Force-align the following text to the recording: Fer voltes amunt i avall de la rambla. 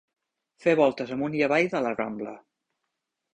Fer 0.63 0.73
voltes 0.79 1.13
amunt 1.17 1.35
i 1.41 1.43
avall 1.49 1.69
de 1.75 1.83
la 1.89 1.93
rambla. 1.99 2.35